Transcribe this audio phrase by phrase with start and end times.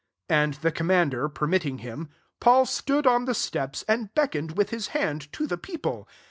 [0.29, 2.09] 40 And the commander permitting him,
[2.39, 6.07] Paul stood on the steps, and beckoned with his hand to the people.